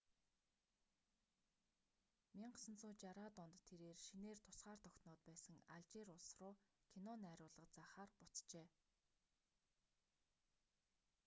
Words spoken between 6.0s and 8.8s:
улс руу кино найруулга заахаар буцжээ